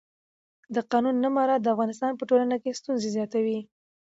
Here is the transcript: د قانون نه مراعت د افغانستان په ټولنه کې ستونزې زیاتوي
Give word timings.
د 0.75 0.77
قانون 0.91 1.15
نه 1.23 1.29
مراعت 1.35 1.61
د 1.63 1.67
افغانستان 1.75 2.11
په 2.15 2.23
ټولنه 2.29 2.55
کې 2.61 2.77
ستونزې 2.79 3.09
زیاتوي 3.15 3.59